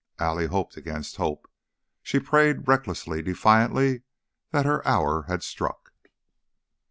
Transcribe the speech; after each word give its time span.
Allie 0.17 0.47
hoped 0.47 0.77
against 0.77 1.17
hope; 1.17 1.47
she 2.01 2.19
prayed 2.19 2.67
recklessly, 2.67 3.21
defiantly, 3.21 4.01
that 4.49 4.65
her 4.65 4.83
hour 4.87 5.25
had 5.27 5.43
struck. 5.43 5.93